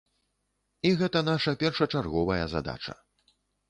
І 0.89 0.95
гэта 1.03 1.19
наша 1.29 1.55
першачарговая 1.61 2.43
задача. 2.59 2.93